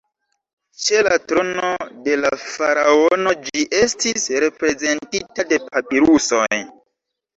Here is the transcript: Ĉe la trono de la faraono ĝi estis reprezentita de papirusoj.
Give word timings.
Ĉe 0.83 1.01
la 1.07 1.17
trono 1.31 1.67
de 2.07 2.15
la 2.23 2.31
faraono 2.55 3.35
ĝi 3.49 3.67
estis 3.83 4.27
reprezentita 4.45 5.47
de 5.53 5.61
papirusoj. 5.69 6.53